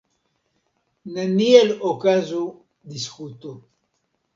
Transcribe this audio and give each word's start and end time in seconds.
Neniel 1.11 1.69
okazu 1.93 2.43
diskuto. 2.93 3.51